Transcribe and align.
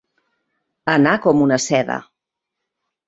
Anar 0.95 1.13
com 1.27 1.45
una 1.49 1.59
seda. 1.69 1.99